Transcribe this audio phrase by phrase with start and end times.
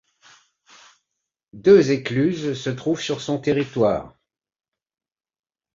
[1.53, 4.15] Deux écluses se trouvent sur son territoire.